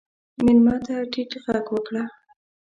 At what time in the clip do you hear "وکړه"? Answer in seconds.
1.73-2.03